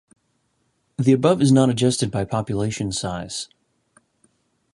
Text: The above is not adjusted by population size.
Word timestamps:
The 0.97 1.11
above 1.13 1.43
is 1.43 1.51
not 1.51 1.69
adjusted 1.69 2.09
by 2.09 2.25
population 2.25 2.91
size. 2.91 3.47